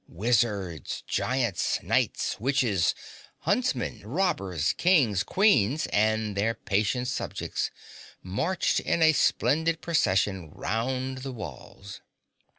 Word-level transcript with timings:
Wizards, 0.09 1.03
giants, 1.05 1.77
knights, 1.83 2.39
witches, 2.39 2.95
huntsmen, 3.41 4.01
robbers, 4.03 4.73
kings, 4.73 5.21
queens 5.21 5.85
and 5.93 6.35
their 6.35 6.55
patient 6.55 7.07
subjects 7.07 7.69
marched 8.23 8.79
in 8.79 9.03
a 9.03 9.13
splendid 9.13 9.79
procession 9.79 10.49
round 10.49 11.19
the 11.19 11.31
walls. 11.31 12.01